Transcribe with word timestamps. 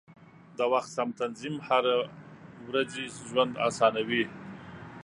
د 0.57 0.59
وخت 0.71 0.89
سم 0.97 1.09
تنظیم 1.21 1.55
هره 1.67 1.95
ورځي 2.67 3.05
ژوند 3.27 3.53
اسانوي. 3.67 4.23